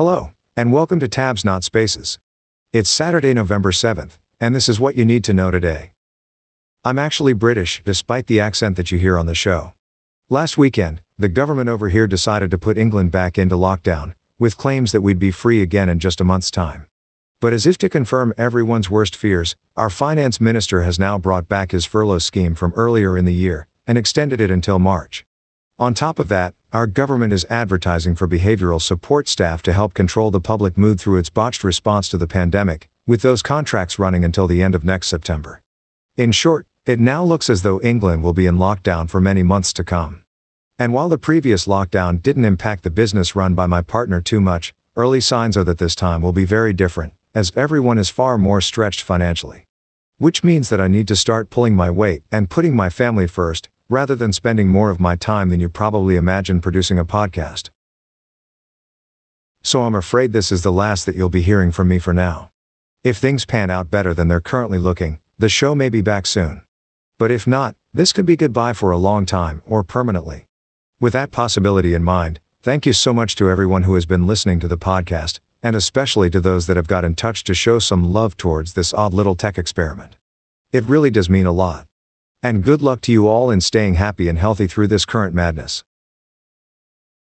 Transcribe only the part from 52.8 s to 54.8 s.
family first, rather than spending